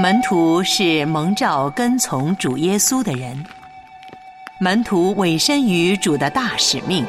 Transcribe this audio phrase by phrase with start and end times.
[0.00, 3.44] 门徒是蒙召跟从主耶稣的人，
[4.60, 7.04] 门徒委身于主的大使命，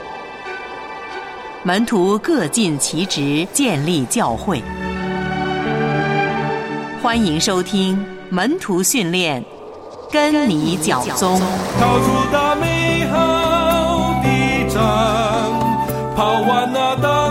[1.61, 4.63] 门徒各尽其职，建立教会。
[6.99, 9.45] 欢迎收听门徒训练，
[10.11, 11.39] 跟你脚踪。
[11.79, 14.81] 逃出大美好的战，
[16.15, 17.28] 跑完那当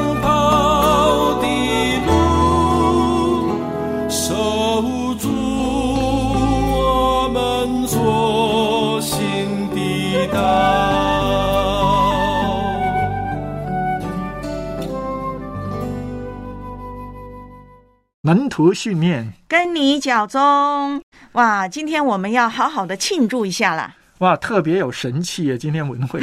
[18.29, 21.01] 门徒训练，跟你脚中
[21.33, 21.67] 哇！
[21.67, 23.95] 今天我们要好好的庆祝一下啦！
[24.19, 25.57] 哇，特别有神气耶！
[25.57, 26.21] 今天文会，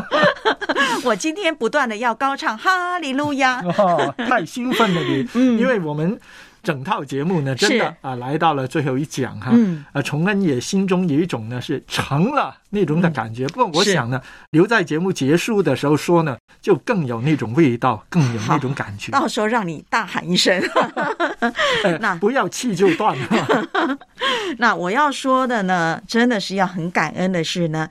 [1.04, 5.26] 我今天不断的要高唱哈利路亚，哇，太兴奋了你！
[5.32, 6.20] 嗯因为我们
[6.62, 13.46] 整套节目呢，真的啊，来到了最后一讲哈，嗯啊，崇恩也心中有一种呢是成了那种的感觉。
[13.48, 14.20] 不过我想呢，
[14.50, 19.12] 留在节目结束的时候说呢，就更有那种味道，更有 那种感觉。
[19.12, 20.60] 到时候让你大喊一声。
[21.84, 23.98] 呃 那不要气就断了。
[24.58, 27.88] 那我要说的呢，真的是要很感恩的是呢，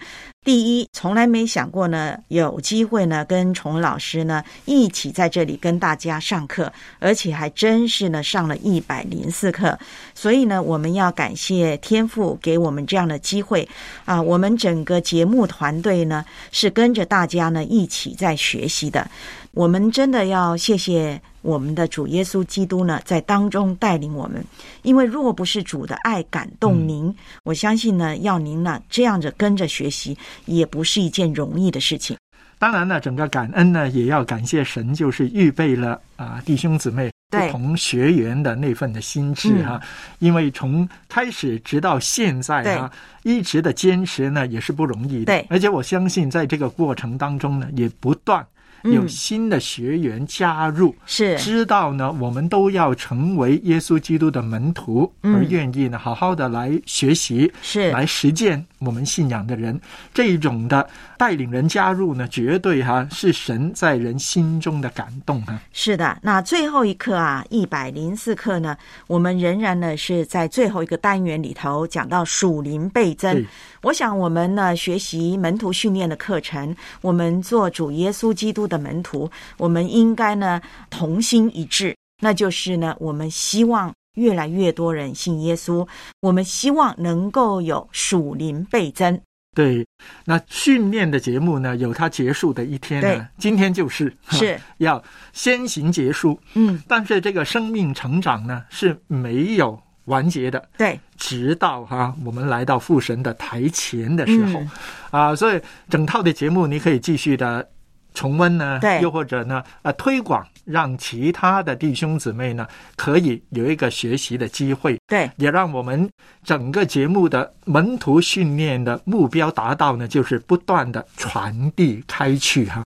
[0.47, 9.77] 第一，从来没想过呢，有机会呢跟崇老师呢一起在这里跟大家上课，而且还真是呢上了一百零四课，
[10.15, 13.67] 所以呢，我们要感谢天父给我们这样的机会
[14.05, 14.21] 啊！
[14.21, 16.23] 我们整个节目团队呢
[16.53, 19.05] 是跟着大家呢一起在学习的，
[19.51, 24.43] 我们真的要谢谢我们的主耶稣基督呢，在当中带领我们。
[24.81, 32.17] 因为若不是主的爱感动您，我相信呢，要您呢这样子跟着学习，也不是一件容易的事情。
[32.59, 39.79] 当然呢，整个感恩呢，也要感谢神，就是预备了啊、弟兄姊妹不对同学员的那份的心智哈、
[40.19, 42.91] 因为从开始直到现在啊，
[43.23, 45.25] 一直的坚持呢，也是不容易的。
[45.25, 48.45] 对而且我相信在这个过程当中呢，也不断
[48.83, 50.95] 有新的学员加入。
[51.05, 51.37] 是。
[51.37, 55.35] 知道呢，我们都要成为耶稣基督的门徒，嗯。
[55.35, 57.91] 而愿意呢，好好的来学习，是。
[57.91, 59.79] 来实践我们信仰的人，
[60.13, 60.87] 这一种的
[61.17, 68.77] 带领人加入呢，绝对哈、是神在人心中的感动哈、是的，那最后一课啊，一百零四课呢，
[69.07, 73.33] 我们仍然呢是在最后一个单元里头讲到属灵倍增。
[73.33, 73.45] 对。
[73.87, 83.93] 我想我们呢学习门徒训练的课程，我们做主耶稣基督的门徒，我们应该呢同心一致，那就是呢我们希望。
[84.15, 85.87] 越来越多人信耶稣，
[86.21, 89.21] 我们希望能够有属灵倍增。
[89.55, 89.85] 对，
[90.25, 95.01] 那训练的节目呢，有它结束的一天呢，今天就是是要
[95.33, 96.39] 先行结束。
[96.55, 104.69] 嗯，但是这个生命成长呢是没有完结的，对，直到哈、我们来到父神的台前的时候，嗯。
[105.11, 107.65] 啊，所以整套的节目你可以继续的
[108.13, 108.99] 重温呢，对。
[109.01, 112.65] 又或者呢，呃，推广，让其他的弟兄姊妹呢
[112.95, 116.09] 可以有一个学习的机会，对，也让我们
[116.43, 122.83] 整个节目的门徒训练的目标达到呢，就是不断的传递开去哈。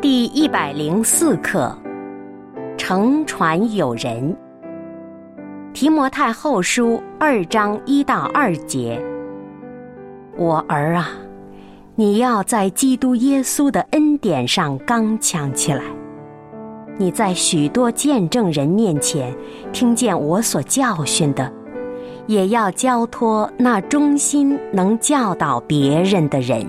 [0.00, 1.78] 第一百零四课，
[2.76, 4.36] 乘船有人。
[5.74, 9.02] 提摩太后书二章一到二节。
[10.36, 11.08] 我儿啊，
[11.96, 15.82] 你要在基督耶稣的恩典上刚强起来。
[16.96, 19.34] 你在许多见证人面前
[19.72, 21.52] 听见我所教训的，
[22.28, 26.64] 也要交托那忠心能教导别人的人。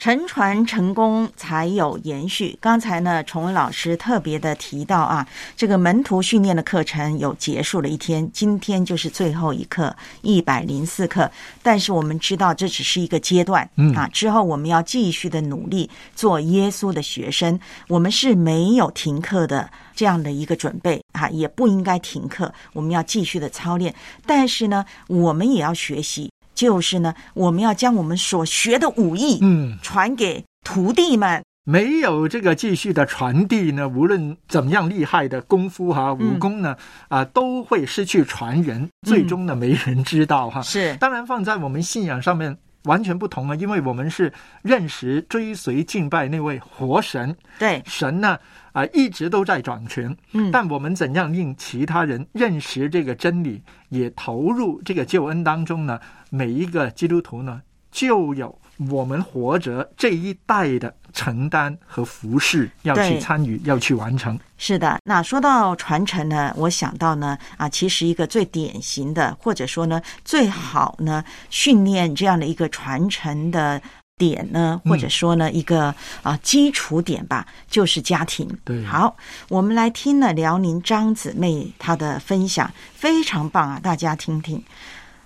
[0.00, 2.56] 沉船成功才有延续。
[2.58, 11.30] 刚才呢，崇文老师特别的提到啊，这个门徒训练的课程有结束了一天，今天就是最后一课，一百零四课。
[11.62, 23.94] 但是我们知道这只是一个阶段，嗯啊，之后我们要继续的努力做耶稣的学生，我们是没有停课的这样的一个准备啊，也不应该停课，我们要继续的操练。
[24.24, 26.32] 但是呢，我们也要学习。
[26.60, 31.42] 就是呢，我们要将我们所学的武艺，嗯，传给徒弟们。
[31.64, 36.76] 没有这个继续的传递呢，无论怎么样厉害的功夫哈、武功呢，
[37.08, 40.60] 啊、都会失去传人，最终呢没人知道哈。
[40.60, 42.54] 是当然放在我们信仰上面
[42.84, 44.30] 完全不同啊，因为我们是
[44.62, 47.34] 认识、追随、敬拜那位活神。
[47.58, 48.38] 对，神呢
[48.72, 50.16] 啊、一直都在掌权。
[50.32, 56.00] 嗯但我们怎样令其他人认识这个真理，也投入这个救恩当中呢？
[56.30, 58.56] 每一个基督徒呢，就有
[58.88, 64.38] 我们活着这一代的承担和服侍，要去参与，要去完成。
[64.56, 73.80] 是的，那说到传承呢，我想到呢，啊，其实一个最典型的，或者说呢，最好呢训练这样的一个传承的
[74.20, 78.46] 点呢，或者说呢，一个啊基础点吧，就是家庭。
[78.64, 79.16] 对好，
[79.48, 84.62] 我们来听了辽宁张姊妹她的分享，非常棒啊，大家听听。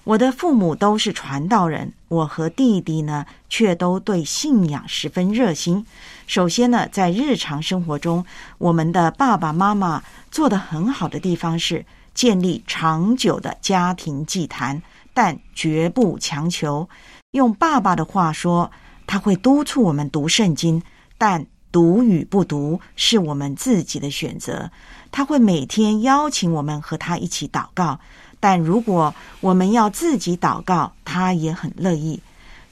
[0.05, 5.85] 我的父母都是传道人，我和弟弟呢，却都对信仰十分热心。
[6.27, 8.25] 首先呢，在日常生活中，
[8.59, 14.83] 我们的爸爸妈妈做得很好的地方是建立长久的家庭祭坛，
[15.15, 16.87] 但绝不强求。
[17.31, 18.71] 用爸爸的话说，
[19.07, 20.83] 他会督促我们读圣经，
[21.19, 24.71] 但读与不读是我们自己的选择。
[25.11, 28.01] 他会每天邀请我们和他一起祷告，
[28.41, 32.21] 但如果我们要自己祷告，他也很乐意。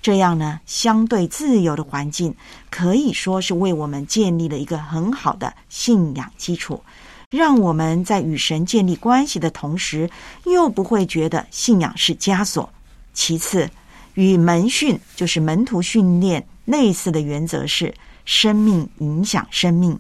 [0.00, 2.34] 这样呢，相对自由的环境
[2.70, 6.82] 可以说是为我们建立了一个很好的信仰基础，
[7.30, 10.10] 让我们在与神建立关系的同时，
[10.44, 12.72] 又不会觉得信仰是枷锁。
[13.14, 13.70] 其次，
[14.14, 17.94] 与门训就是门徒训练类似的原则是，
[18.24, 19.98] 生命影响生命。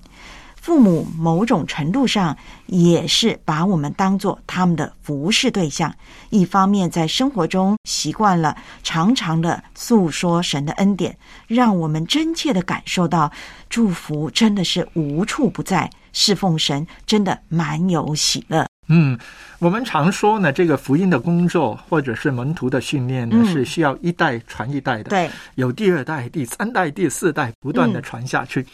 [0.54, 2.36] 父母某种程度上
[2.66, 5.92] 也是把我们当做他们的服侍对象，
[6.30, 11.18] 一方面在生活中习惯了常常的诉说神的恩典，
[11.48, 13.28] 让我们真切的感受到
[13.68, 18.71] 祝福真的是无处不在，侍奉神真的蛮有喜乐。
[18.88, 19.18] 嗯，
[19.58, 25.10] 我们常说呢，这个福音的工作或者是门徒的训练呢，嗯是需要一代传一代的。
[25.10, 28.66] 对，有第二代、第三代、第四代不断的嗯传下去。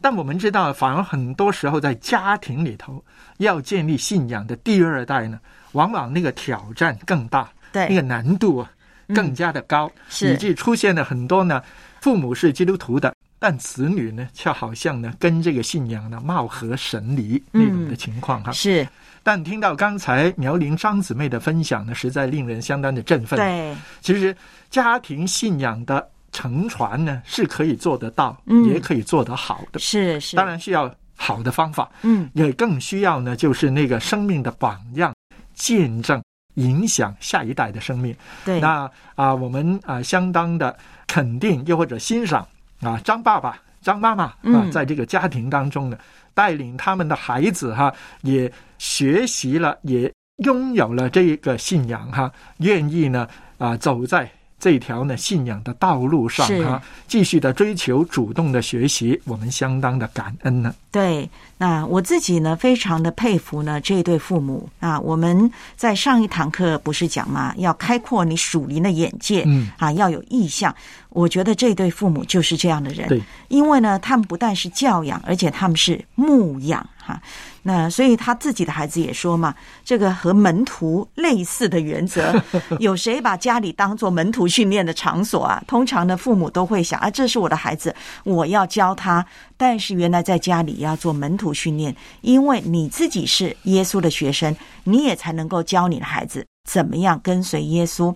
[0.00, 3.04] 但我们知道，反而很多时候在家庭里头
[3.38, 5.40] 要建立信仰的第二代呢，
[5.72, 8.70] 往往那个挑战更大，对那，个难度啊
[9.12, 11.60] 更加的高，是以致出现了很多呢，
[12.00, 13.12] 父母是基督徒的。
[13.40, 18.50] 但子女呢，却好像呢跟这个信仰呢貌合神离那种的情况哈。
[18.50, 18.84] 是，
[19.28, 23.38] 但听到刚才苗玲张姊妹的分享呢，实在令人相当的振奋。
[23.38, 24.34] 对，其实
[24.70, 29.78] 家庭信仰的承传呢，是可以做得到，嗯也可以做得好的。
[29.78, 35.14] 是是，当，然需要好的方法，嗯，也更需要呢，就是那个生命的榜样，
[35.54, 36.22] 见证
[36.54, 38.16] 影响下一代的生命。
[38.46, 40.74] 对，那啊、我们啊、相当的
[41.06, 42.48] 肯定，又或者欣赏
[42.80, 45.98] 啊，张爸爸、张妈妈啊，嗯在这个家庭当中呢，
[46.38, 47.92] 带领他们的孩子哈、
[48.22, 50.12] 也学习了，也
[50.44, 53.26] 拥有了这个信仰哈、愿意呢
[53.58, 54.30] 啊、走在。
[54.60, 60.74] 这条呢信仰的道路上是哈、继续的追求，主动的学习，我们相当的感恩呢。
[60.90, 61.28] 对，
[61.58, 64.98] 那我自己呢，非常的佩服呢这一对父母啊。
[64.98, 70.74] 我们在上一堂课不是讲嘛，要开阔你属灵的眼界，嗯啊，要有意向。
[71.10, 77.20] 我觉得这对父母就是这样的人，对，因为呢，他们不但是教养，而且他们是牧养哈。
[77.62, 82.32] 那所以他自己的孩子也说嘛，这个和门徒类似的原则，
[82.78, 85.62] 有谁把家里当做门徒训练的场所啊？
[85.66, 87.92] 通常呢，父母都会想啊，这是我的孩子，
[88.24, 89.24] 我要教他。
[89.56, 94.54] 但是原来在家里要做门徒训练，因为你自己是耶稣的学生，
[94.84, 98.14] 你也才能够教你的孩子怎么样跟随耶稣。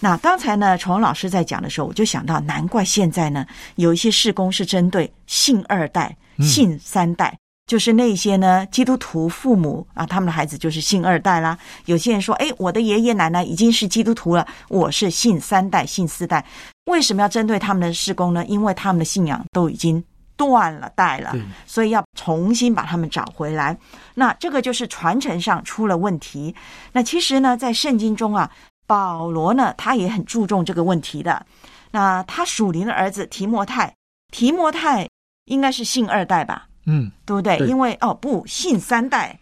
[0.00, 3.44] 那刚才呢，崇文老师在讲的时候，我就想到，难怪现在呢，
[3.74, 11.58] 有一些事工是针对信二代、信三代，就是那些呢基督徒父母啊，他们的孩子就是信二代啦。
[11.86, 16.46] 有些人说，哎，我的爷爷奶奶已经是基督徒了，我是信三代、信四代。
[16.84, 18.44] 为什么要针对他们的事工呢？
[18.46, 20.02] 因为他们的信仰都已经
[20.38, 23.76] 断了代了，所以要重新把他们找回来。
[24.14, 26.54] 那这个就是传承上出了问题。
[26.92, 28.50] 那其实呢，在圣经中啊，
[28.86, 31.44] 保罗呢，他也很注重这个问题的。
[31.90, 33.92] 那他属灵的儿子提摩太，
[34.32, 35.08] 提摩太
[35.46, 37.58] 应该是信二代吧，嗯，对不对？
[37.58, 39.38] 对因为哦不，信三代，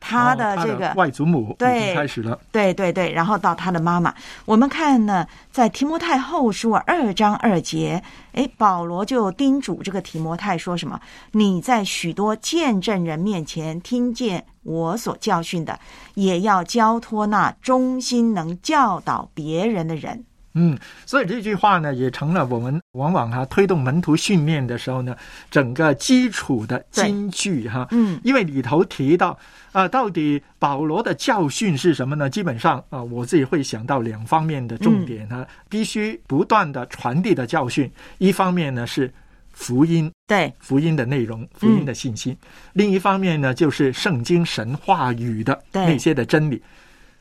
[0.00, 2.38] 他的哦这个、外祖母已对经开始了。
[2.52, 4.14] 对对对，然后到他的妈妈，
[4.44, 8.02] 我们看呢，在提摩太后书啊二章二节，
[8.32, 11.00] 诶，保罗就叮嘱这个提摩太说什么？
[11.32, 15.78] 你在许多见证人面前听见我所教训的，
[16.14, 20.24] 也要交托那忠心能教导别人的人。
[20.54, 20.76] 嗯，
[21.06, 25.14] 所以这句话呢，也成了我们往往哈、推动门徒训练的时候呢，
[25.50, 27.86] 整个基础的金句哈。
[27.92, 29.38] 嗯，因为里头提到
[29.78, 32.28] 啊、到底保罗的教训是什么呢？
[32.28, 39.08] 基本上啊、我自己会想到两方面的重点哈、必须不断的传递的教训，一方面呢是
[39.52, 42.32] 福音，对，福音的内容、福音的信息；
[42.72, 46.60] 另一方面呢，就是圣经神话语的那些的真理，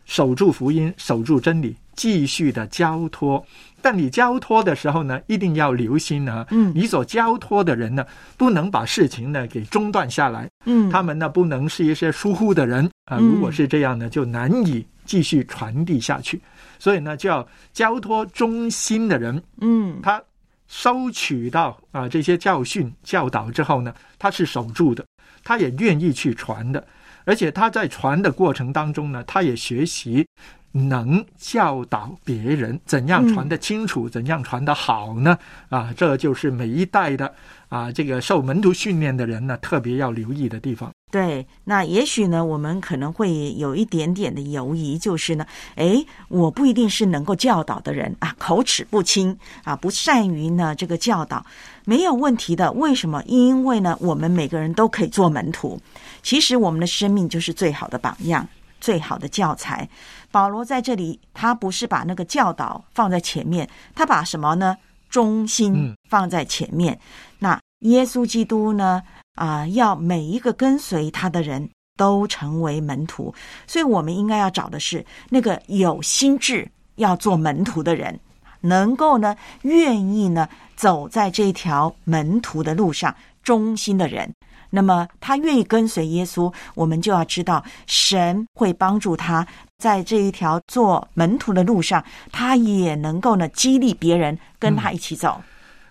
[0.06, 3.46] 守住福音，守住真理，继续的交托。
[3.82, 6.72] 但你交托的时候呢，一定要留心啊，嗯。
[6.76, 8.06] 你所交托的人呢，
[8.38, 13.28] 不能把事情呢给中断下来，嗯，他们呢不能是一些疏忽的人啊、嗯。
[13.28, 16.42] 如果是这样呢，就难以继续传递下去。
[16.80, 20.00] 所以呢，就要交托忠心的人，嗯。
[20.02, 20.22] 他
[20.68, 25.06] 收取到啊这些教训教导之后呢，他是守住的，
[25.44, 26.86] 他也愿意去传的，
[27.24, 30.28] 而且他在传的过程当中呢，他也学习
[30.72, 35.38] 能教导别人怎样传的清楚，怎样传的好呢？
[35.70, 37.34] 啊，这就是每一代的
[37.70, 40.92] 啊这个受门徒训练的人呢，特别要留意的地方。
[41.10, 51.46] 对，那也许呢，我们可能会有一点点的犹疑，就是呢，诶，我不一定是能够教导的人啊，口齿不清啊，不善于呢这个教导，
[51.86, 52.70] 没有问题的。
[52.74, 53.24] 为什么？
[53.26, 55.80] 因为呢，我们每个人都可以做门徒。
[56.22, 58.46] 其实我们的生命就是最好的榜样，
[58.82, 59.88] 最好的教材。
[60.32, 64.78] 保罗在这里，他不是把那个教导放在前面，他把什么呢？
[65.10, 67.00] 中心嗯放在前面。
[67.40, 69.02] 那耶稣基督呢？
[69.36, 73.32] 啊、要每一个跟随他的人都成为门徒，
[73.68, 78.20] 所以我们应该要找的是那个有心智要做门徒的人，
[78.62, 84.28] 能够呢愿意呢走在这条门徒的路上，忠心的人。
[84.72, 89.46] 那么他愿意跟随耶稣，我们就要知道神会帮助他
[89.78, 95.40] 在这一条做门徒的路上，他也能够呢激励别人跟他一起走。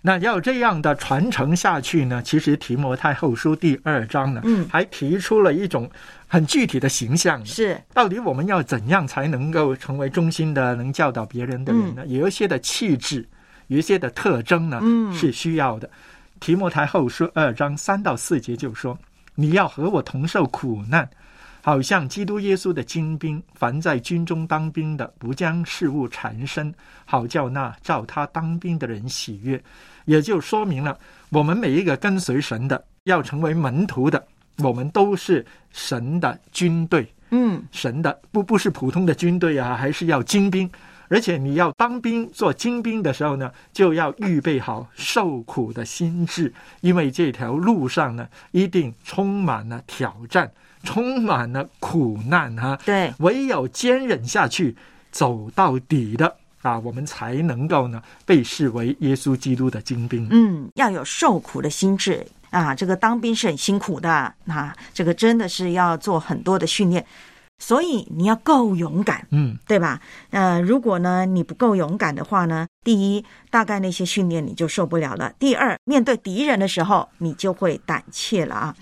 [0.03, 5.89] 那要这样的传承下去呢，其实提摩太后书第二章呢，嗯还提出了一种
[6.27, 7.45] 很具体的形象。
[7.47, 12.05] 是，到底我们要怎样才能够成为忠心的、能教导别人的人呢？
[12.09, 13.25] 有一些的气质，
[13.69, 15.89] 有一些的特征呢，嗯是需要的。
[16.41, 18.99] 提摩太后书二章三到四节就说
[19.37, 21.09] ：“你要和我同受苦难，
[21.67, 23.43] 好像基督耶稣的精兵。
[23.55, 26.73] 凡在军中当兵的，不将事物缠身，
[27.05, 29.61] 好叫那照他当兵的人喜悦。”
[30.07, 30.97] 也就说明了，
[31.29, 34.25] 我们每一个跟随神的，要成为门徒的，
[34.59, 37.13] 我们都是神的军队。
[37.31, 40.71] 嗯神的不不是普通的军队啊，还是要精兵。
[41.09, 50.49] 而且你要当兵做精兵的时候呢，就要预备好受苦的心智，因为这条路上呢，一定充满了挑战，
[50.83, 54.77] 充满了苦难哈、对，唯有坚忍下去，
[55.11, 60.27] 走到底的啊，我们才能够呢被视为耶稣基督的精兵。
[60.31, 62.75] 嗯，要有受苦的心智啊！
[62.75, 67.05] 这个当兵是很辛苦的，那这个真的是要做很多的训练，
[67.59, 70.01] 所以你要够勇敢，嗯，对吧？
[70.31, 78.75] 呃，如果呢你不够勇敢的话呢，第一，大概那些训练你就受不了了；第二，面对敌人的时候，你就会胆怯了啊。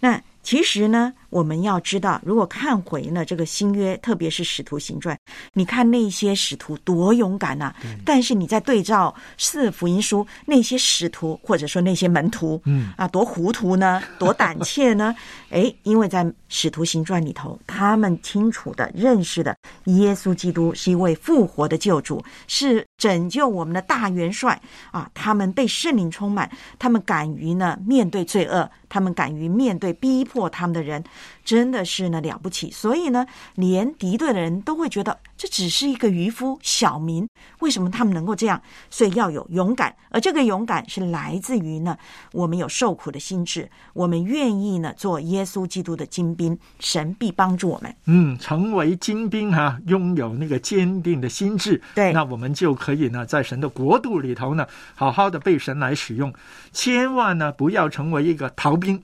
[0.00, 5.16] 那其实呢，我们要知道，如果看回呢这个新约，特别是使徒行传，
[5.52, 15.14] 你看那些使徒多勇敢呐、但是你在对照四福音书，那些使徒或者说那些门徒，嗯啊，多糊涂呢，多胆怯呢？
[15.50, 25.10] 哎，因为在使徒行传里头，他们清楚的认识的耶稣基督是一位复活的救主，是拯救我们的大元帅啊！
[25.14, 31.02] 他们被圣灵充满，他们敢于呢面对罪恶，他们敢于面对逼迫他们的人，
[31.44, 32.70] 真的是呢了不起。
[32.70, 37.28] 所以呢，连敌对的人都会觉得这只是一个渔夫小民，
[37.60, 38.60] 为什么他们能够这样？
[38.90, 41.96] 所以要有勇敢，而这个勇敢是来自于呢，
[42.32, 47.94] 我们有受苦的心智，我们愿意呢做耶稣基督的精兵，神必帮助我们。
[48.06, 56.32] 嗯，成为精兵哈、拥有那个坚定的心智，对那我们就可以呢，在神的国度里头呢，好好的被神来使用。
[56.72, 59.02] 千万呢，不要成为一个逃兵，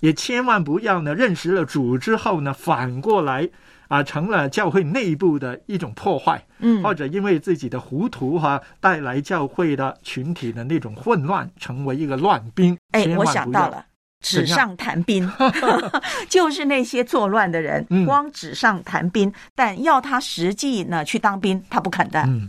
[0.00, 3.48] 也千万不要呢，认识了主之后呢，反过来
[3.88, 12.76] 啊，成了教会内部的一种破坏，嗯或者因为自己的糊涂哈、带来教会的群体的那种混乱，成为一个乱兵。
[12.92, 13.84] 哎，我想到了。
[14.20, 15.30] 纸上谈兵，
[16.30, 22.22] 就是那些作乱的人，嗯光纸上谈兵，但要他实际呢去当兵，他不肯的。
[22.22, 22.48] 嗯。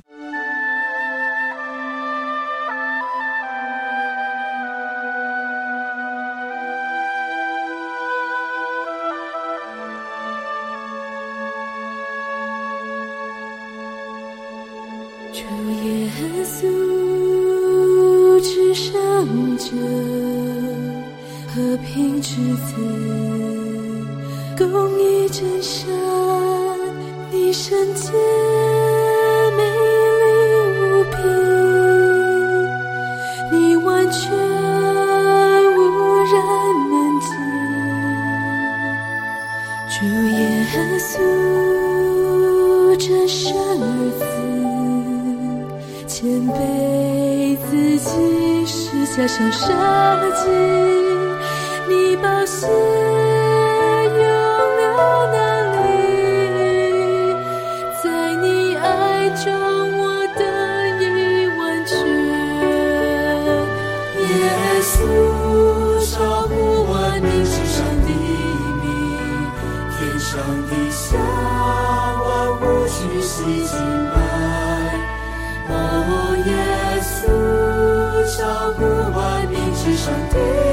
[80.06, 80.64] 上的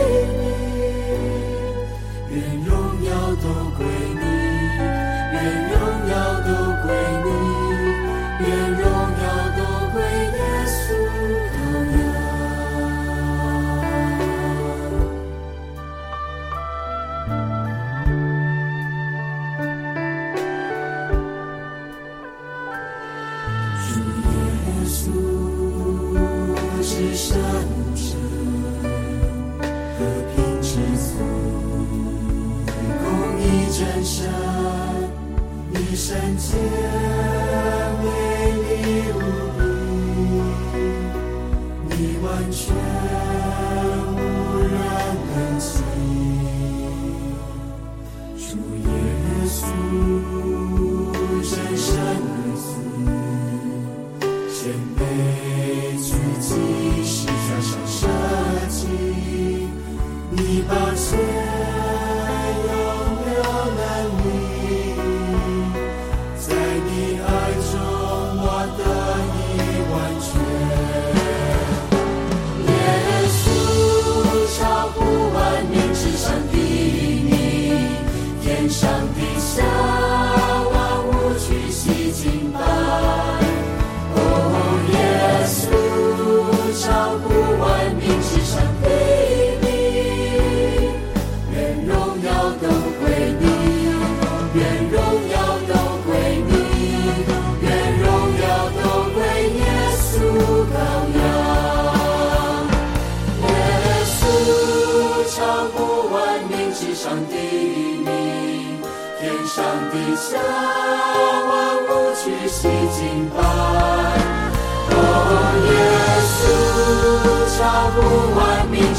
[60.53, 60.82] 你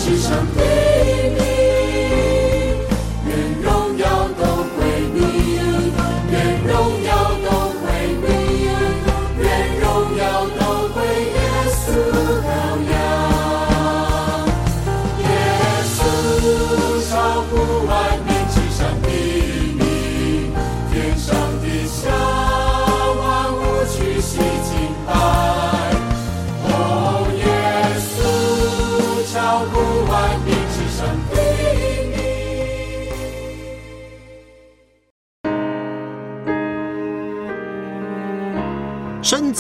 [0.04, 0.63] 万民之上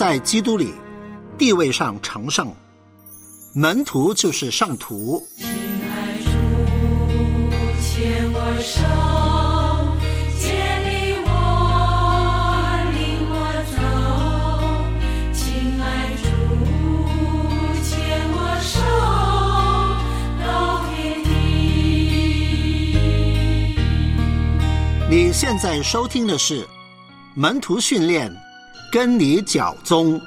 [0.05, 0.73] 在基督里，
[1.37, 2.53] 地位上成圣，
[3.55, 5.25] 门徒就是圣徒。
[7.79, 8.83] 牵我手，
[11.23, 11.31] 我，
[12.91, 13.33] 领我
[13.71, 13.79] 走。
[15.31, 15.41] 亲
[15.81, 15.85] 爱
[16.17, 16.25] 主，
[17.85, 17.95] 牵
[18.33, 18.75] 我手，
[20.43, 21.31] 到天地。
[25.09, 26.63] 你现在收听的是
[27.35, 28.29] 《门徒训练》，
[28.93, 30.21] 跟你脚中。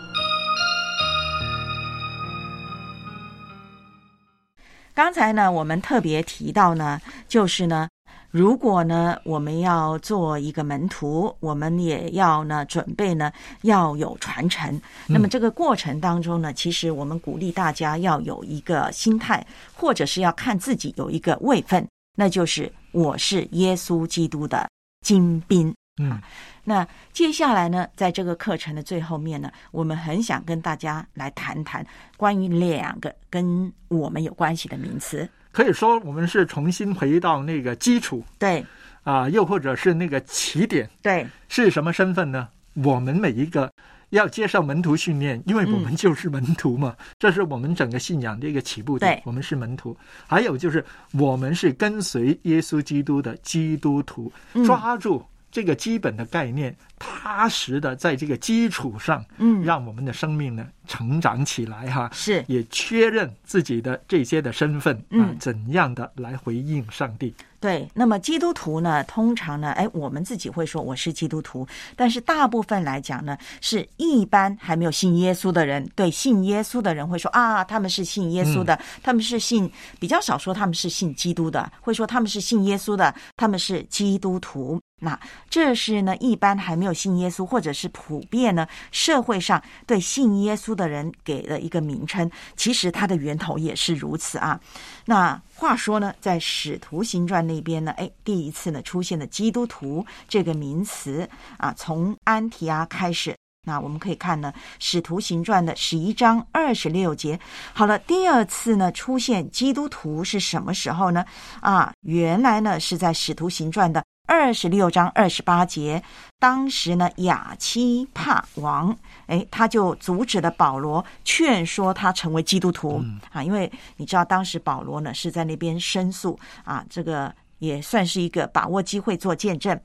[4.92, 7.88] 刚才呢，我们特别提到呢，就是呢，
[8.33, 13.31] 如果呢，我们要做一个门徒，我们也要呢准备呢
[13.62, 14.81] 要有传承。
[15.07, 24.68] 那么这个过程当中呢，其实我们鼓励大家要有一个心态，或者是要看自己有一个位分，那就是我是耶稣基督的
[25.05, 25.72] 精兵。
[25.98, 26.20] 嗯，
[26.68, 35.29] 那接下来呢，在这个课程的最后面呢，我们很想跟大家来谈谈关于两个跟我们有关系的名词。
[35.52, 38.66] 可以说我们是重新回到那个基础对
[39.05, 42.48] 啊，又或者是那个起点对是什么身份呢？
[42.74, 43.72] 我们每一个
[44.11, 49.22] 要接受门徒训练，因为我们就是门徒嘛，这是我们整个信仰的一个起步点对。
[49.24, 55.24] 我们是门徒，还有就是我们是跟随耶稣基督的基督徒，嗯抓住
[55.57, 62.11] 这个基本的概念，踏实的在这个基础上，嗯让我们的生命呢成长起来哈。
[62.12, 67.35] 是也确认自己的这些的身份啊嗯，怎样的来回应上帝？
[67.59, 71.66] 对，那么基督徒呢，通常呢，哎，我们自己会说我是基督徒，
[71.97, 84.79] 但是大部分来讲呢，是一般还没有信耶稣的人，对信耶稣的人会说啊，他们是信耶稣的，他们是信比较少说他们是信基督的，会说他们是信耶稣的，他们是基督徒。
[84.98, 85.18] 那
[85.50, 94.59] 这是呢，一般还没有信耶稣，或者是普遍呢社会上对信耶稣的人给了一个名称，其实它的源头也是如此啊。
[95.04, 101.28] 那话说呢，在《使徒行传》那边呢，哎，第一次呢出现了“基督徒”这个名词
[101.59, 103.37] 啊，从安提阿开始。
[103.68, 107.38] 那我们可以看呢，《使徒行传》的十一章二十六节。
[107.74, 111.24] 好了，第二次呢出现基督徒是什么时候呢？
[111.61, 116.02] 啊，原来呢是在《使徒行传》的二十六章二十八节。
[116.38, 129.80] 当时呢，亚西帕王，哎，他就阻止了保罗，劝说他成为基督徒、啊，因为你知道当时保罗呢是在那边申诉啊，这个也算是一个把握机会做见证。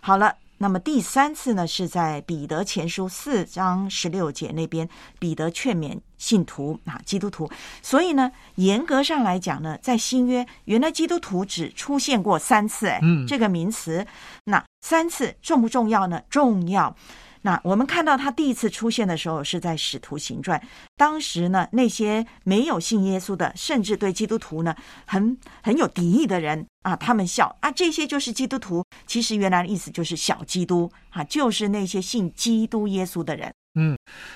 [0.00, 0.32] 好了。
[0.58, 4.88] 那么第三次呢，是在彼得前书四章十六节那边，
[5.18, 7.50] 彼得劝勉信徒啊，基督徒。
[7.82, 14.06] 所以呢，严格上来讲呢，在新约，原来基督徒只出现过三次，哎，嗯这个名词，
[14.44, 16.22] 那三次重不重要呢？
[16.30, 16.96] 重要。
[17.42, 20.58] 那我们看到他第一次出现的时候是在《使徒行传》，
[20.96, 24.74] 当时呢，那些没有信耶稣的，甚至对基督徒呢
[25.06, 28.84] 很很有敌意的人啊，他们笑啊，这些就是基督徒。
[29.06, 33.52] 其实原来的意思就是小基督啊，就是那些信基督耶稣的人。
[33.78, 33.94] 嗯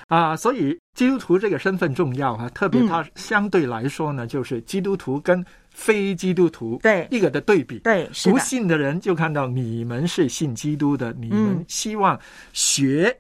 [0.09, 7.79] 啊，所以基督徒这个身份重要啊，特别他相对来说呢，就是基督徒跟非基督徒对一个的对比。
[7.79, 12.19] 对，不，信的人就看到你们是信基督的，你们嗯希望
[12.53, 13.17] 学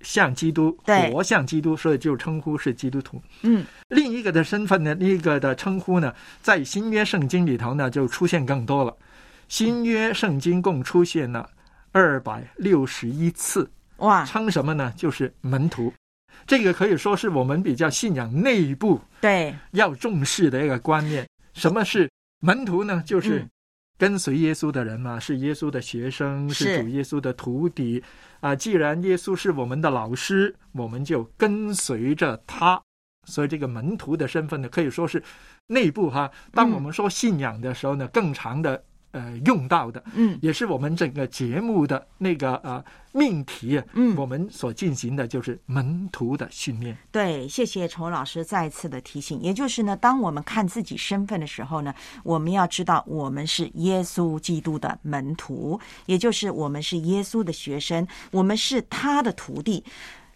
[0.00, 3.20] 像基督，对活像基督，所以就称呼是基督徒。
[3.42, 8.96] 嗯，另一个的身份呢，另一个的称呼呢，在新约圣经里头呢，就出现更多了。
[9.48, 11.48] 新约圣经共出现了
[11.92, 14.92] 二百六十一次，哇，称什么呢？
[14.96, 15.92] 就是门徒。
[16.46, 21.26] 这个可以说是我们比较信仰内部对，要重视的一个观念。
[21.52, 22.10] 什么是
[22.40, 23.02] 门徒呢？
[23.04, 23.50] 就是嗯
[23.98, 28.02] 跟随耶稣的人嘛，是耶稣的学生，是是主耶稣的徒弟
[28.40, 28.56] 啊。
[28.56, 32.80] 既然耶稣是我们的老师，我们就跟随着他。
[33.26, 35.22] 所以这个门徒的身份呢，可以说是
[35.66, 36.30] 内部哈。
[36.52, 43.84] 当嗯我们说信仰的时候呢，更长的呃用到的，嗯也是我们整个节目的那个呃命题啊。
[43.94, 46.96] 嗯，我们所进行的就是门徒的训练。
[47.10, 49.40] 对，谢谢仇老师再次的提醒。
[49.40, 59.84] 也就是呢，当我们看自己身份的时候呢，我们要知道我们是耶稣基督的门徒，也就是我们是耶稣的学生，我们是他的徒弟。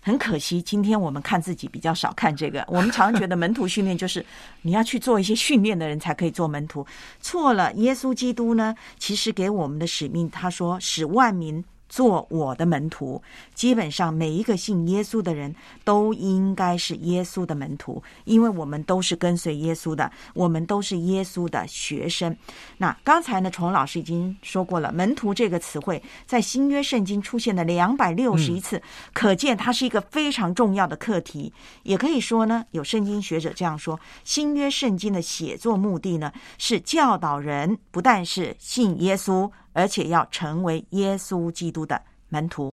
[0.06, 2.62] 很可惜，今天我们看自己比较少看这个。
[2.68, 4.22] 我们常觉得门徒训练就是
[4.60, 6.86] 你要去做一些训练的人才可以做门徒，
[7.22, 7.72] 错了。
[7.72, 11.64] 耶稣基督呢，其实给我们的使命，他说使万民
[11.94, 13.22] 做我的门徒。
[13.54, 15.54] 基本上每一个信耶稣的人
[15.85, 22.37] 都应该是耶稣的门徒，因为我们都是跟随耶稣的，我们都是耶稣的学生。
[22.78, 31.52] 那刚才呢，崇老师已经说过了，门徒这个词汇在新约圣经出现的两百六十一次，可见它是一个非常重要的课题。
[31.85, 42.72] 也可以说呢，有圣经学者这样说：新约圣经的写作目的呢，是教导人不但是信耶稣，而且要成为耶稣基督的门徒。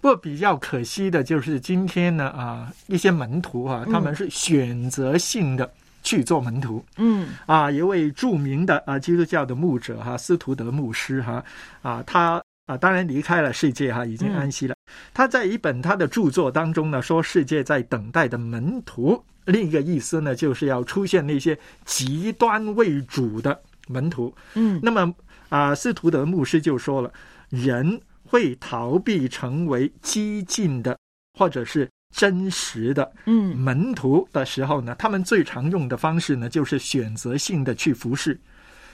[0.00, 5.68] 不过比较可惜的就是今天呢啊，一些门徒啊，嗯他们是选择性的
[6.04, 6.84] 去做门徒。
[6.96, 11.44] 嗯啊，一位著名的啊基督教的牧者哈、斯图德牧师哈
[11.82, 14.76] 啊，他啊当然离开了世界哈、已经安息了。
[15.12, 19.20] 他在一本他的著作当中呢，说世界在等待的门徒。
[19.46, 23.58] 另一个意思呢，就是要出现那些极端为主的
[23.88, 24.32] 门徒。
[24.54, 25.12] 嗯那么
[25.48, 27.12] 啊，斯图德牧师就说了，
[27.48, 30.98] 人会逃避成为激进的
[31.38, 38.38] 或者是真实的嗯门徒的时候呢，他们最常用的方式呢，就是选择性的去服侍，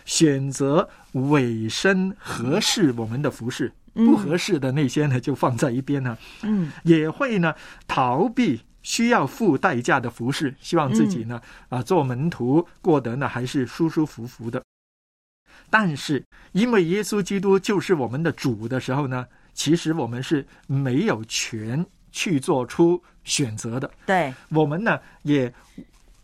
[0.05, 6.19] 选择委身合适我们的服侍，不合适的那些呢，就放在一边呢。
[6.43, 7.55] 嗯也会呢
[7.87, 14.63] 逃避需要付代价的服饰，希望自己呢啊做门徒过得呢还是舒舒服服的。
[15.71, 23.91] 但是因为耶稣基督就是我们的主的时候呢，其实我们是没有权去做出选择的。
[24.07, 25.53] 对，我们呢也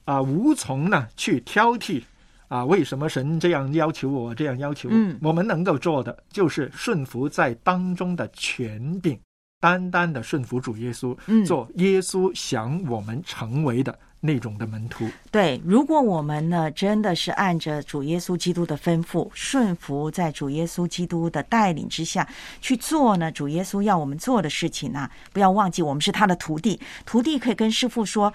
[0.05, 2.03] 啊、无从呢去挑剔
[2.48, 4.94] 啊，为什么神这样要求我，这样要求我？
[4.94, 9.16] 嗯我们能够做的就是顺服在当中的权柄，
[9.61, 15.09] 单单的顺服主耶稣，嗯做耶稣想我们成为的那种的门徒。
[15.30, 22.28] 对，如果我们呢真的是按着主耶稣基督的吩咐，顺服在主耶稣基督的带领之下
[22.61, 28.33] 去做呢，主耶稣要我们做的事情啊，不要忘记我们是他的徒弟，徒弟可以跟师傅说：“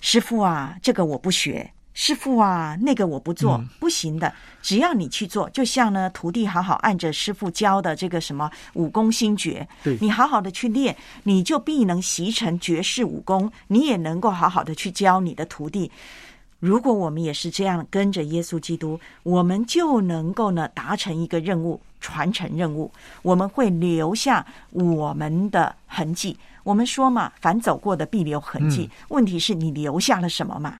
[0.00, 4.32] 师傅啊，这个我不学。”师傅啊，那个我不做，嗯不行的。
[4.62, 15.90] 只要你去做，就像呢，徒弟好好按着师傅教的这个什么武功心诀，对你好好的去练，你就必能习成绝世武功，你也能够好好的去教你的徒弟。
[16.60, 22.90] 如果我们也是这样跟着耶稣基督，我们就能够呢达成一个任务，传承任务，
[23.22, 26.38] 我们会留下我们的痕迹。
[26.62, 28.88] 我们说嘛，凡走过的必留痕迹。
[29.08, 30.76] 问题是你留下了什么嘛？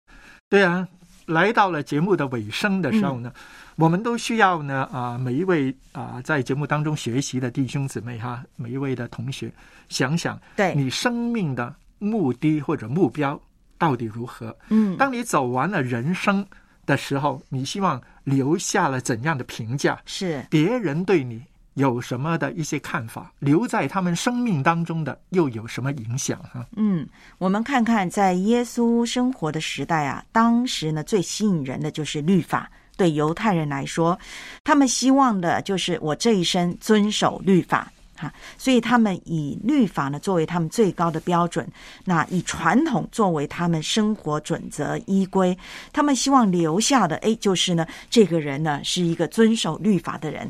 [0.48, 0.86] 对啊，
[1.26, 3.32] 来到了节目的尾声的时候嗯呢，
[3.76, 9.52] 我们都需要呢啊、每一位啊、在节目当中学习的弟兄姊妹哈，每一位的同学，
[9.88, 13.40] 想想对，你生命的目的或者目标
[13.78, 14.56] 到底如何？
[14.68, 16.44] 嗯，当你走完了人生
[16.86, 20.00] 的时候，你希望留下了怎样的评价？
[20.04, 21.42] 是别人对你
[21.74, 23.32] 有什么的一些看法？
[23.38, 26.38] 留在他们生命当中的又有什么影响？
[26.52, 27.06] 哈，嗯，
[27.38, 32.70] 我们看看在耶稣生活的时代啊，当时呢最吸引人的就是律法。
[32.94, 34.18] 对犹太人来说，
[34.62, 37.90] 他们希望的就是我这一生遵守律法。
[38.14, 41.66] 哈，所以他们以律法呢作为他们最高的标准，
[42.04, 45.56] 那以传统作为他们生活准则依规。
[45.90, 50.48] 他们希望留下的，哎，就是呢，这个人呢是一个遵守律法的人。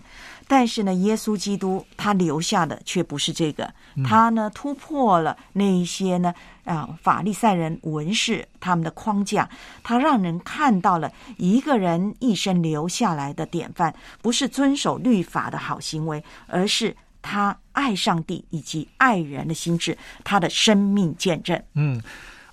[0.53, 3.73] 但是呢，耶稣基督他留下的却不是这个，
[4.05, 6.35] 他呢突破了那一些呢
[6.65, 9.49] 啊法利赛人文士他们的框架，
[9.83, 21.59] 他让人看到了一个人一生留下来的典范，不是遵守律法的好行为，而是他爱上帝以及爱人的心智，他的生命见证。
[21.73, 22.03] 嗯。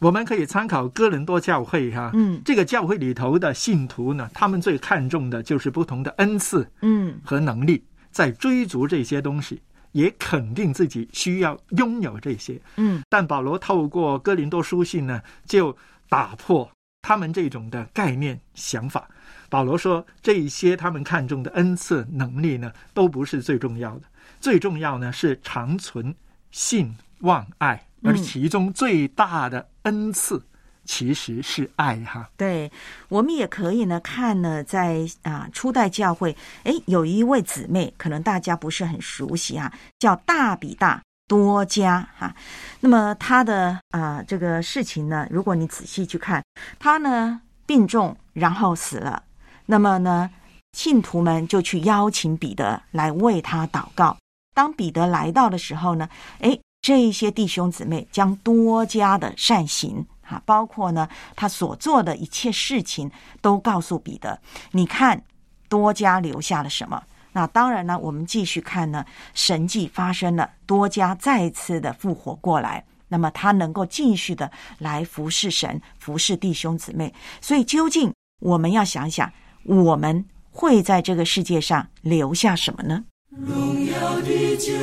[0.02, 12.60] 我们可以参考哥伦多教会哈，嗯这个教会里头的信徒呢，他们最看重的就是不同的恩赐嗯和能力，在追逐这些东西，也肯定自己需要拥有这些。
[12.78, 15.76] 嗯但保罗透过哥林多书信呢，就
[16.08, 16.70] 打破
[17.02, 19.10] 他们这种的概念想法。
[19.50, 24.04] 保罗说，这一些他们看重的恩赐能力呢，都不是最重要的，
[24.40, 26.14] 最重要呢是长存
[26.52, 30.44] 信望爱，而嗯其中最大的恩赐
[30.90, 32.28] 其实是爱哈。
[32.36, 32.72] 对，
[33.10, 42.34] 我们也可以呢看呢，在啊初代教会，诶，有一位姊妹，可能大家不是很熟悉啊，叫大比大多加哈、
[42.80, 46.44] 那么她的啊这个事情呢，如果你仔细去看，
[46.80, 49.22] 她呢病重，然后死了。
[49.68, 50.28] 那么呢，
[50.76, 54.18] 信徒们就去邀请彼得来为他祷告。
[54.56, 63.12] 当彼得来到的时候呢，诶，这一些弟兄姊妹将多加的善行啊，包括呢他所做的一切事情，
[63.42, 64.40] 都告诉彼得。
[64.72, 65.24] 你看，
[65.68, 67.04] 多加留下了什么？
[67.34, 72.86] 那当然呢，我们继续看呢，神迹发生了，多加再次的复活过来。
[73.08, 77.14] 那么他能够继续的来服侍神，服侍弟兄姊妹。
[77.42, 79.32] 所以究竟我们要想想，
[79.64, 83.04] 我们会在这个世界上留下什么呢？
[83.32, 84.76] 荣耀的救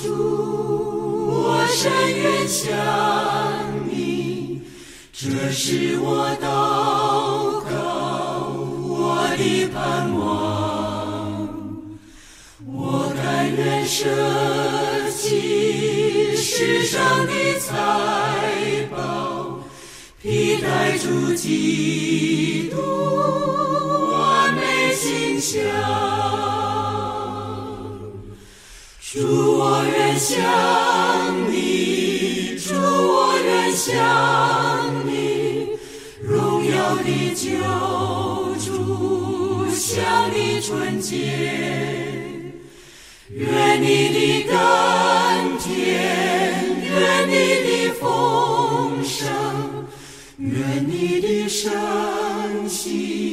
[0.00, 0.14] 主，
[1.30, 2.74] 我深愿向，
[5.18, 6.44] 这是我祷
[7.64, 8.52] 告，
[8.86, 11.48] 我的盼望。
[12.66, 14.04] 我甘愿舍
[15.16, 19.58] 弃世上的财宝，
[20.20, 22.76] 披戴主基督
[24.12, 25.62] 完美形象。
[29.00, 30.44] 主，我愿向
[31.50, 33.96] 你，主，我愿向，
[36.96, 37.44] 我的救
[38.64, 41.12] 主，向你纯洁。
[43.28, 44.56] 愿你的甘
[45.58, 45.68] 甜，
[46.80, 47.32] 愿你
[47.66, 49.28] 的丰盛，
[50.38, 53.25] 愿你的圣心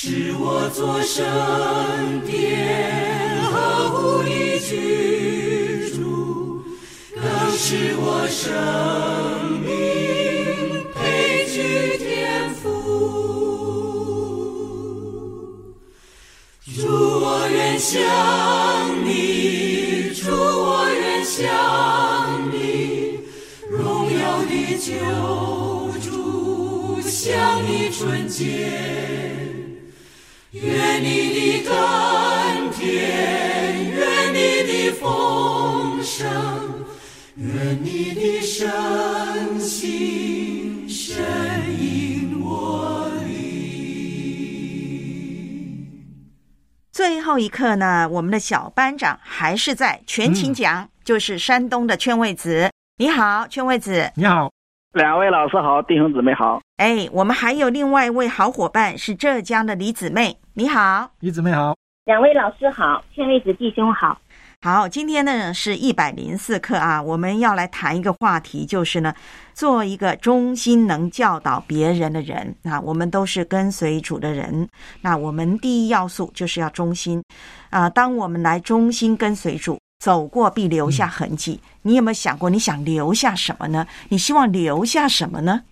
[0.00, 1.24] 使我做圣
[2.24, 6.62] 殿和无一居住，
[7.16, 7.24] 更
[7.58, 8.46] 使我生
[9.58, 9.66] 命
[10.94, 12.62] 配具天赋。
[16.76, 17.98] 主，我愿向
[19.04, 21.42] 你，主，我愿向
[22.52, 23.18] 你，
[23.68, 24.94] 荣耀的救
[26.08, 29.37] 主，向你纯洁。
[30.52, 36.26] 愿你的甘甜，愿你的丰盛，
[37.36, 41.22] 愿你的身心深
[41.78, 43.12] 引我。
[46.90, 52.70] 最后一课呢，我们的小班长还是在全勤讲，就是山东的圈位子。
[52.96, 54.10] 你好，圈位子。
[54.14, 54.50] 你好，
[54.94, 56.60] 两位老师好，弟兄姊妹好。
[56.78, 60.38] 哎，我们还有另外一位好伙伴是浙江的李姊妹。
[60.54, 61.76] 你好，李姊妹好。
[62.06, 64.18] 两位老师好，圈位子弟兄好。
[64.62, 69.14] 好，今天呢是一百零四课啊，我们要来谈一个话题，就是呢，
[69.52, 72.80] 做一个忠心能教导别人的人啊。
[72.80, 74.66] 我们都是跟随主的人，
[75.02, 77.22] 那我们第一要素就是要忠心
[77.68, 77.90] 啊。
[77.90, 81.60] 当我们来忠心跟随主，走过必留下痕迹。
[81.82, 83.86] 你有没有想过，你想留下什么呢？
[84.08, 85.62] 你希望留下什么呢？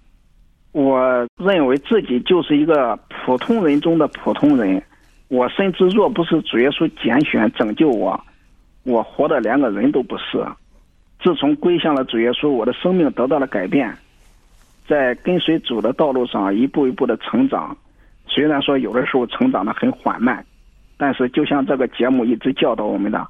[0.73, 4.83] 我认为自己就是一个普通人中的普通人，
[5.29, 8.21] 我深知若不是主耶稣拣选拯救我，
[8.83, 10.45] 我活的连个人都不是。
[11.23, 13.97] 自从归向了主耶稣，我的生命得到了改变，
[14.87, 17.75] 在跟随主的道路上一步一步的成长。
[18.27, 20.45] 虽然说有的时候成长的很缓慢，
[20.99, 23.27] 但是就像这个节目一直教导我们的，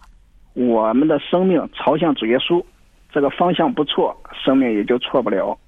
[0.57, 2.65] 我们的生命朝向主耶稣，
[3.13, 5.59] 这个方向不错，生命也就错不了。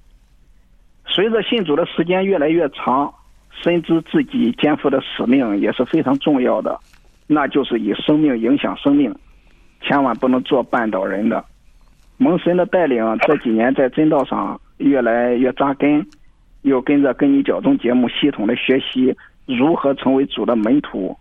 [1.05, 3.13] 随着信主的时间越来越长，
[3.51, 6.79] 深知自己肩负的使命也是非常重要的，
[7.27, 9.13] 那就是以生命影响生命，
[9.81, 11.45] 千万不能做绊倒人的。
[12.17, 16.03] 蒙神的带领，这几年在真道上越来越扎根，
[16.63, 21.15] 又跟着跟你教中节目系统的学习如何成为主的门徒。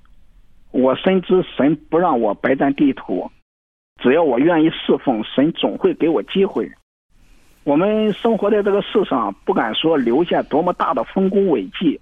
[0.71, 3.31] 我深知神不让我白占地图，
[3.99, 6.71] 只要我愿意侍奉，神总会给我机会。
[7.65, 12.01] 我们生活在这个世上，不敢说留下多么大的丰功伟绩，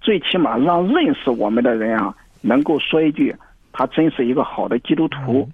[0.00, 3.34] 最起码让认识我们的人啊，能够说一句，
[3.72, 5.48] 他真是一个好的基督徒。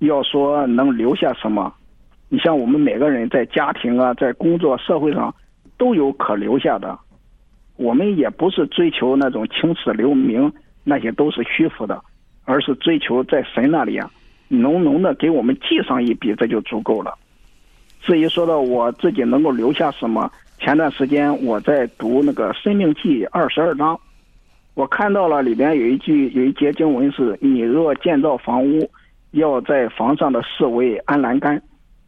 [0.00, 1.72] 要说能留下什么，
[2.28, 5.32] 你像我们每个人在家庭啊，在工作、社会上
[5.78, 6.98] 都有可留下的。
[7.76, 12.02] 我们也不是追求那种青史留名，那些都是虚浮的，
[12.44, 14.10] 而是追求在神那里啊，
[14.60, 17.16] 浓浓的给我们记上一笔，这就足够了。
[18.00, 23.98] 至于说到我自己能够留下什么，前段时间我在读那个《生命记》二十二章，
[24.74, 28.90] 我看到了里边有一句有一节经文是：“你若建造房屋，
[29.30, 31.60] 要在房上的四围安栏杆，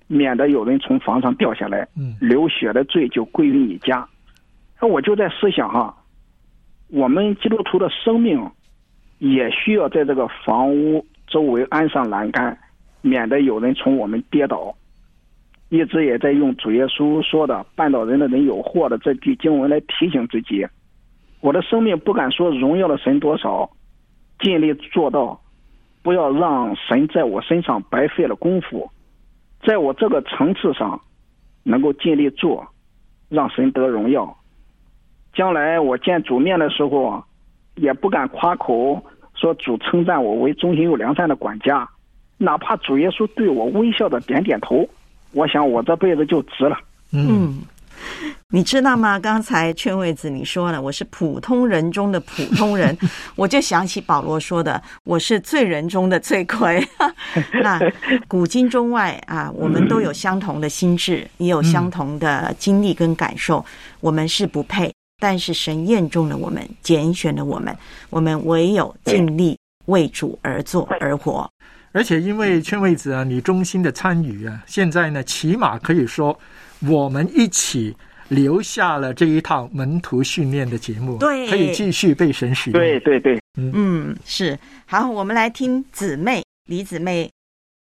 [0.07, 1.89] 免得有人从房上掉下来，
[2.21, 4.07] 流血的罪就归于你家。”
[4.79, 5.97] 那我就在思想哈，
[6.89, 8.51] 我们基督徒的生命
[9.19, 11.07] 也需要在这个房屋
[11.37, 12.57] 周围安上栏杆，
[13.03, 14.75] 免得有人从我们跌倒。
[15.69, 20.67] 一直也在用主耶稣说的“绊倒人的人有祸”的这句经文来提醒自己，
[21.43, 23.71] 我的生命不敢说荣耀了神多少，
[24.39, 25.39] 尽力做到，
[26.03, 28.91] 不要让神在我身上白费了功夫，
[29.63, 30.99] 在我这个层次上，
[31.65, 32.67] 能够尽力做，
[33.29, 34.35] 让神得荣耀。
[35.35, 37.23] 将来我见主面的时候，
[37.75, 39.05] 也不敢夸口
[39.37, 41.89] 说主称赞我为忠心又良善的管家，
[42.39, 44.89] 哪怕主耶稣对我微笑的点点头。
[45.33, 46.79] 我想，我这辈子就值了。
[47.13, 47.61] 嗯，
[48.49, 49.19] 你知道吗？
[49.19, 52.97] 刚才劝位子你说了，我是普通人中的普通人，
[53.37, 56.83] 我就想起保罗说的：“我是罪人中的罪魁。
[57.63, 57.79] ”那
[58.27, 63.65] 古今中外啊，我们都有相同的心智，也有相同的经历跟感受。
[64.01, 67.77] 我们是不配，但是神验中了我们，拣选了我们，
[68.11, 71.49] 我们唯有尽力为主而做而活。
[71.93, 76.39] 而且因为劝慰子啊，你衷心的参与啊，现在呢，起码可以说
[76.87, 77.97] 我们一起
[78.29, 81.49] 留下了这一套门徒训练的节目，对。
[81.49, 82.79] 可以继续被神使用。
[82.79, 84.59] 对对对，嗯，是。
[84.85, 87.31] 好，我们来听姊妹李姊妹，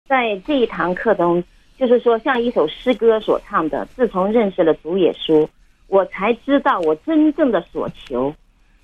[0.08, 1.44] 在这一堂课中，
[1.78, 5.46] 就是说像一首诗歌所唱的：“自从认识了主耶稣，
[5.90, 8.34] 我才知道我真正的所求。”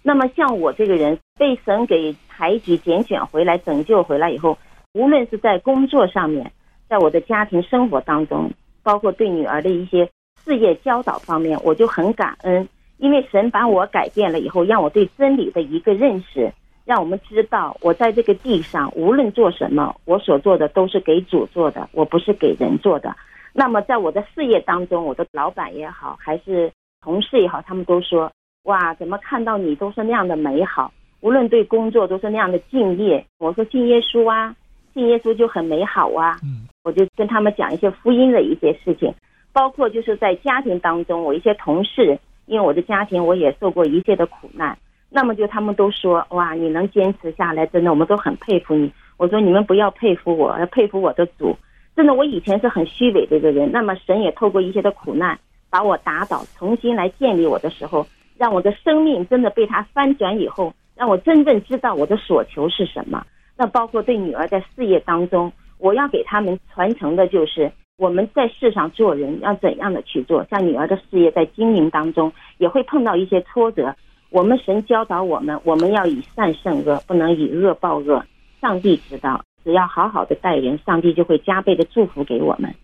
[0.03, 4.57] 那么像我这个人被神给抬举、拣选回来、拯救回来以后，
[4.93, 6.53] 无论是在工作上面，
[6.89, 8.51] 在我的家庭生活当中，
[8.85, 10.09] 包括对女儿的一些
[10.45, 16.53] 事业教导方面，我就很感恩，因为神把我改变了以后，让我对真理的一个认识，
[16.85, 23.17] 让我们知道我在这个地上无论做什么，我所做的都是给主做的，我不是给人做的。
[23.53, 26.71] 那么在我的事业当中，我的老板也好，还是
[27.07, 28.29] 同事也好，他们都说：
[28.65, 33.25] 哇，怎么看到你都是那样的美好，无论对工作都是那样的敬业。
[33.39, 34.53] 我说信耶稣啊，
[34.93, 36.37] 信耶稣就很美好啊。
[36.43, 39.15] 嗯，我就跟他们讲一些福音的一些事情，
[39.53, 44.77] 包括就是在家庭当中，我一些同事，因为我的家庭我也受过一切的苦难，
[45.09, 48.91] 那么就他们都说哇，你能坚持下来，真的我们都很佩服你。
[49.17, 51.57] 我说你们不要佩服我，要佩服我的主。
[51.95, 55.39] 真的，我以前是很虚伪的一个人，那么神也透过一些的苦难
[55.71, 58.07] 把我打倒，重新来建立我的时候，
[58.37, 63.27] 让我的生命真的被他翻转以后，让我真正知道我的所求是什么。
[63.57, 70.45] 那包括对女儿在事业当中，我要给他们传承的就是我们在世上做人要怎样的去做。
[70.51, 73.95] 像女儿的事业在经营当中也会碰到一些挫折，
[74.31, 78.23] 我们神教导我们，我们要以善胜恶，不能以恶报恶。
[78.61, 82.75] 上帝知道，只要好好的待人，上帝就会加倍的祝福给我们。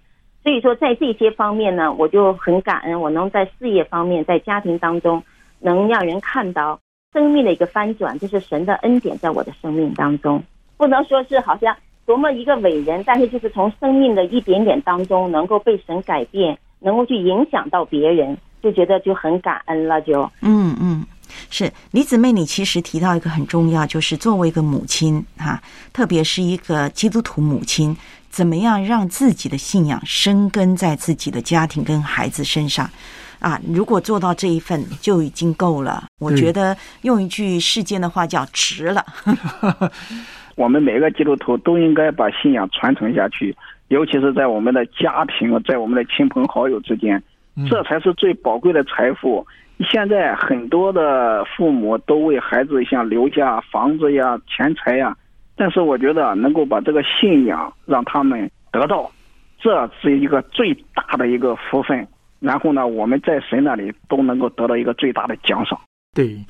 [0.43, 5.23] 所以说，在这些方面呢，我就很感恩，我能在事业方面，在家庭当中，
[5.61, 6.81] 能让人看到
[7.13, 10.43] 生命的一个翻转，这是神的恩典在我的生命当中。
[10.77, 20.03] 不能说是好像多么一个伟人，但是就是从生命的一点点当中，能够被神改变，能够去影响到别人，就觉得就很感恩了。
[20.03, 21.07] 就嗯嗯，
[21.51, 25.63] 是李姊妹，你其实提到一个很重要，就是作为一个母亲哈、
[25.93, 27.97] 特别是一个基督徒母亲，
[28.33, 32.89] 怎么样让自己的信仰生根在自己的家庭跟孩子身上
[33.41, 33.61] 啊？
[33.75, 36.05] 如果做到这一份就已经够了。
[36.19, 39.05] 我觉得用一句世间的话叫值了。
[40.57, 43.55] 我们每个基督徒都应该把信仰传承下去，
[43.89, 47.23] 尤其是在我们的家庭，在我们的亲朋好友之间，
[47.55, 49.47] 嗯这才是最宝贵的财富。
[49.91, 55.15] 现在很多的父母都为孩子像留下房子呀、钱财呀，
[55.57, 59.11] 但是我觉得能够把这个信仰让他们得到，
[59.61, 62.07] 这是一个最大的一个福分。
[62.41, 65.79] 然后呢，我们在神那里都能够得到一个最大的奖赏。
[66.13, 66.45] 对，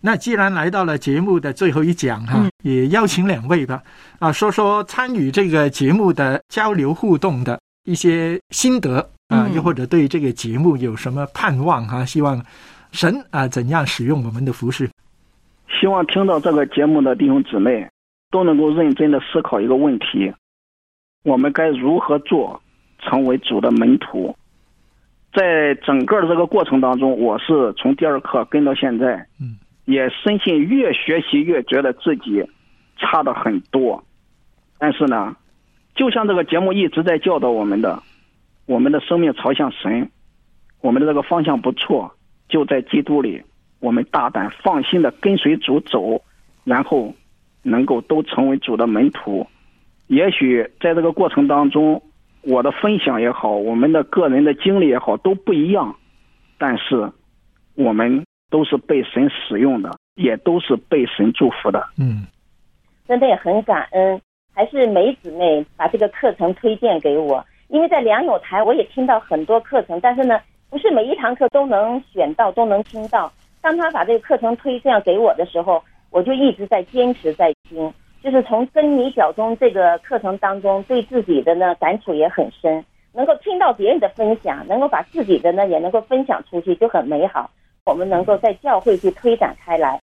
[0.00, 3.80] 那既然来到了节目的最后一讲哈，嗯也邀请两位吧，
[4.18, 8.98] 啊，说说参与这个节目的交流互动的一些心得
[9.28, 12.42] 啊，嗯又或者对这个节目有什么盼望哈、希望
[12.90, 14.90] 神啊怎样使用我们的服饰？
[15.80, 17.86] 希望听到这个节目的弟兄姊妹
[18.36, 20.30] 都能够认真的思考一个问题：
[21.24, 22.60] 我们该如何做，
[22.98, 24.36] 成为主的门徒？
[25.32, 29.56] 在整个的这个过程当中，我是从第二课跟到现在，嗯，
[29.86, 32.44] 也深信越学习越觉得自己
[32.98, 34.04] 差的很多。
[34.76, 35.34] 但是呢，
[35.94, 38.02] 就像这个节目一直在教导我们的，
[38.66, 40.10] 我们的生命朝向神，
[40.82, 42.12] 我们的这个方向不错，
[42.50, 43.42] 就在基督里，
[43.80, 46.20] 我们大胆放心的跟随主走，
[46.64, 47.14] 然后
[47.66, 49.46] 能够都成为主的门徒。
[50.06, 52.00] 也许在这个过程当中，
[52.42, 55.96] 我的分享也好，我们的个人的经历也好都不一样，
[56.58, 57.10] 但是
[57.74, 61.84] 我们都是被神使用的，也都是被神祝福的。
[61.98, 62.24] 嗯，
[63.08, 64.20] 真的也很感恩，
[64.54, 67.44] 还是梅姊妹把这个课程推荐给我。
[67.68, 70.40] 因为在良友台我也听到很多课程，但是呢，
[70.70, 73.32] 不是每一堂课都能选到，都能听到。
[73.60, 77.92] 当他把这个课程推荐给我的时候，我就一直在坚持在听。
[78.22, 87.48] 就是从真理角中这个课程当中，对自己的呢感触也很深，能够听到别人的分享，能够把自己的呢也能够分享出去，就很美好。
[87.84, 90.00] 我们能够在教会去推展开来。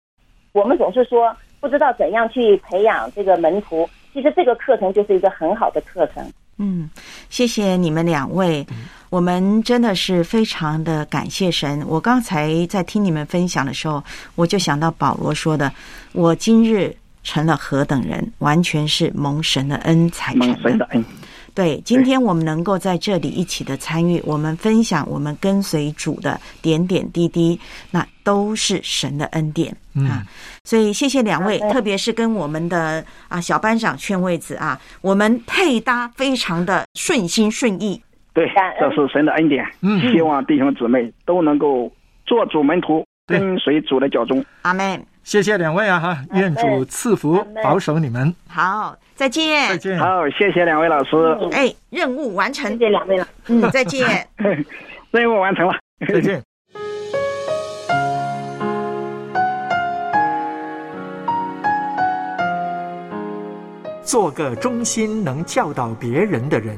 [0.53, 6.23] 我们总是说不知道怎样去培养这个门徒，其实这个课程就是一个很好的课程。
[6.57, 6.89] 嗯，
[7.29, 8.65] 谢谢你们两位，
[9.09, 11.83] 我们真的是非常的感谢神。
[11.89, 14.01] 我刚才在听你们分享的时候，
[14.35, 15.69] 我就想到保罗说的
[16.13, 20.47] ：“我今日成了何等人，完全是蒙神的恩才成的。
[20.47, 21.03] 蒙神的恩，
[21.55, 27.59] 对，今天我们能够在这里一起的参与，我们分享我们跟随主的点点滴滴，
[27.91, 30.23] 那都是神的恩典嗯啊。
[30.63, 38.01] 所以谢谢两位，特别是跟我们的啊小班长劝位子啊，我们配搭非常的顺心顺意。
[38.33, 38.49] 对
[38.79, 39.63] 这是神的恩典。
[39.81, 41.91] 嗯希望弟兄姊妹都能够
[42.25, 44.43] 做主门徒，跟随主的脚踪。
[44.63, 44.99] 阿门。
[45.23, 49.69] 谢谢两位啊哈，愿主赐福保守你们，好，再见。
[49.69, 49.97] 再见。
[49.97, 51.15] 好，谢谢两位老师，
[51.53, 52.77] 哎，任务完成谢。
[52.77, 53.25] 谢两位了。
[53.47, 54.27] 嗯，再见。
[55.11, 55.73] 任务完成了。
[56.07, 56.43] 再见。
[64.03, 66.77] 做个忠心能教导别人的人，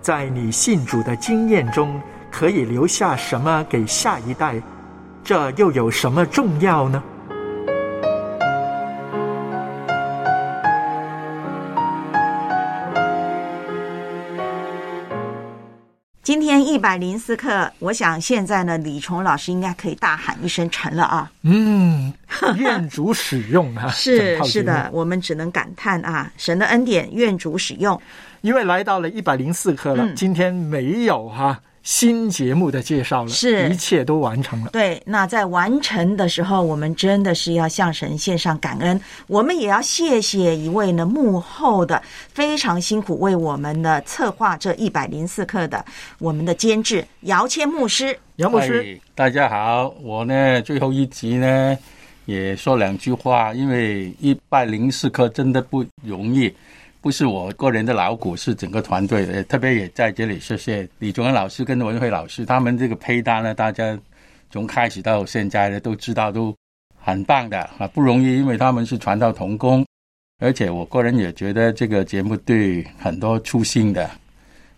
[0.00, 2.00] 在你信主的经验中，
[2.32, 4.54] 可以留下什么给下一代？
[5.22, 7.02] 这又有什么重要呢？
[16.76, 21.32] 一百零四课，我想现在呢，李崇老师应该可以大喊一声成了啊！
[21.40, 22.12] 嗯，
[22.58, 27.98] 愿主使用啊，是是的，我们只能感叹啊，神的恩典，愿主使用。
[28.42, 34.70] 因为来到了一百零四课了，嗯今天没有哈、新节目的介绍了，是一切都完成了。
[34.72, 39.00] 对，那在完成的时候，我们真的是要向神献上感恩。
[39.28, 42.02] 我们也要谢谢一位呢幕后的
[42.34, 45.84] 非常辛苦为我们的策划这一百零四课的
[46.18, 48.18] 我们的监制姚谦牧师。
[48.34, 51.78] 杨牧师，大家好，我呢最后一集呢
[52.24, 56.52] 也说两句话，因为一百零四课真的不容易，
[57.06, 63.96] 不是我个人的劳苦，是整个团队的，特别也在这里谢谢李宗恩老师跟文慧老师，他们这个配搭呢，大家
[64.50, 66.52] 从开始到现在呢都知道都
[67.00, 69.86] 很棒的啊，不容易，因为他们是传道同工，
[70.40, 74.10] 而且我个人也觉得这个节目对很多初心的。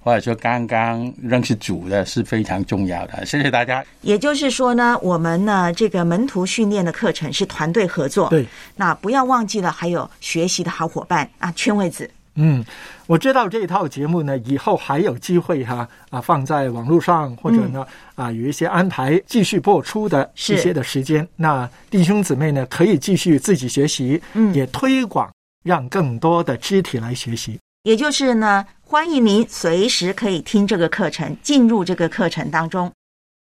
[0.01, 3.85] 或者说刚刚认识主的是非常重要的，谢谢大家。
[4.03, 8.29] 也就是说呢，我们呢这个门徒训练的课程是团队合作。
[8.29, 12.09] 对，那不要忘记了还有学习的好伙伴啊，圈位子。
[12.41, 12.65] 嗯，
[13.09, 17.85] 我知道这一套节目呢，以后还有机会哈啊放在网络上，或者呢、
[18.15, 21.27] 啊有一些安排继续播出的一些的时间。
[21.35, 25.29] 那弟兄姊妹呢，可以继续自己学习，嗯也推广，
[25.65, 27.59] 让更多的肢体来学习。
[27.83, 32.93] 也就是呢，欢迎您随时可以听这个课程，进入这个课程当中，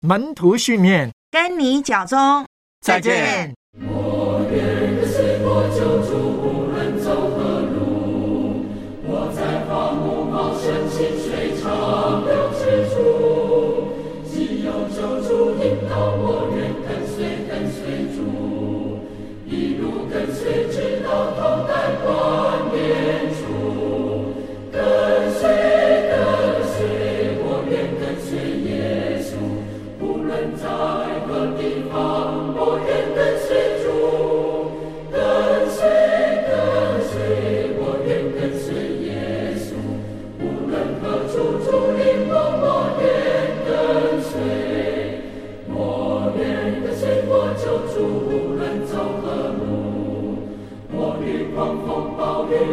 [0.01, 2.47] 门徒训练，跟你脚中。
[2.80, 3.53] 再见。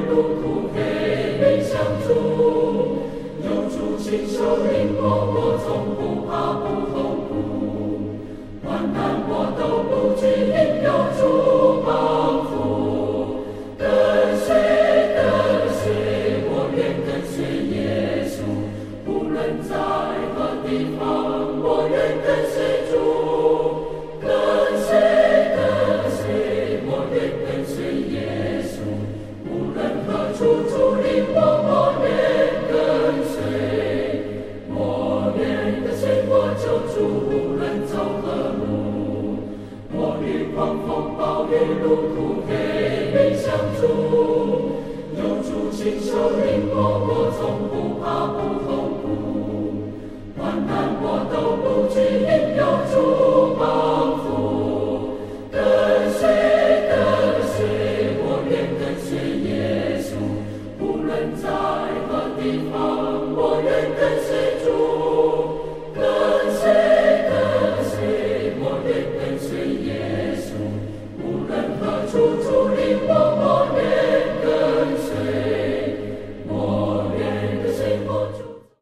[0.10, 0.80] 路途黑，
[1.40, 2.10] 没相助，
[3.44, 5.06] 有主亲手领，我
[6.74, 6.93] 愿